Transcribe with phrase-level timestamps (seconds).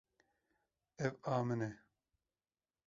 [1.05, 1.71] Ev a min e.